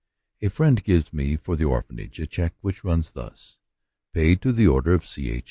[0.41, 3.59] A friend gives me for the Orphanage a check, which runs thus,
[4.13, 5.29] "Pay to the order of C.
[5.29, 5.39] H.